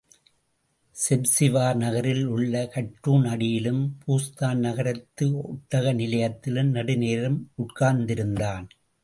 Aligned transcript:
செப்ஸிவார் 0.95 1.75
நகரில் 1.75 2.23
உள்ள 2.25 2.69
கற்றூண் 2.73 3.27
அடியிலும், 3.27 3.83
பூஸ்தான் 4.05 4.57
நகரத்து 4.57 5.27
ஒட்டக 5.43 5.93
நிலையத்திலும் 5.93 6.71
நெடுநேரம் 6.71 7.39
உட்கார்ந்திருந்தான். 7.55 8.67